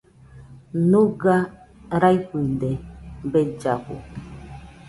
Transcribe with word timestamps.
Nɨga 0.89 1.35
raifide 2.01 2.71
bellafu. 3.31 3.93